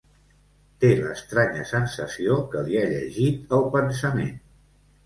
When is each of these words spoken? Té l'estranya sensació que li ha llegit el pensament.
Té 0.83 0.89
l'estranya 1.01 1.67
sensació 1.73 2.41
que 2.55 2.65
li 2.71 2.81
ha 2.83 2.87
llegit 2.97 3.57
el 3.61 3.71
pensament. 3.79 4.39